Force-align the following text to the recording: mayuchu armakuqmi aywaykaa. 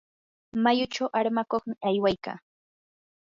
mayuchu 0.63 1.03
armakuqmi 1.19 1.73
aywaykaa. 1.87 2.37